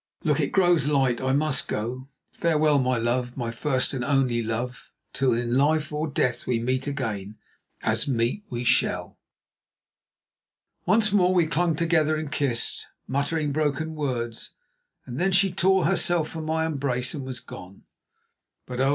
Look, 0.23 0.39
it 0.39 0.51
grows 0.51 0.87
light. 0.87 1.21
I 1.21 1.31
must 1.31 1.67
go. 1.67 2.09
Farewell, 2.31 2.79
my 2.79 2.97
love, 2.97 3.37
my 3.37 3.51
first 3.51 3.93
and 3.93 4.03
only 4.03 4.41
love, 4.41 4.89
till 5.13 5.31
in 5.31 5.55
life 5.55 5.93
or 5.93 6.07
death 6.07 6.47
we 6.47 6.59
meet 6.59 6.87
again, 6.87 7.37
as 7.83 8.07
meet 8.07 8.43
we 8.49 8.63
shall." 8.63 9.19
Once 10.87 11.11
more 11.11 11.35
we 11.35 11.45
clung 11.45 11.75
together 11.75 12.15
and 12.17 12.31
kissed, 12.31 12.87
muttering 13.07 13.51
broken 13.51 13.93
words, 13.93 14.55
and 15.05 15.19
then 15.19 15.31
she 15.31 15.51
tore 15.51 15.85
herself 15.85 16.29
from 16.29 16.45
my 16.45 16.65
embrace 16.65 17.13
and 17.13 17.23
was 17.23 17.39
gone. 17.39 17.83
But 18.65 18.79
oh! 18.81 18.89